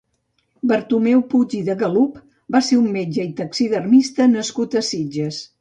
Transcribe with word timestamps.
Bartomeu 0.71 1.21
Puig 1.33 1.53
i 1.57 1.59
de 1.67 1.75
Galup 1.83 2.17
va 2.57 2.63
ser 2.71 2.81
un 2.81 2.89
metge 2.97 3.29
i 3.33 3.37
taxidermista 3.43 4.31
nascut 4.35 4.83
a 4.83 4.87
Sitges. 4.93 5.45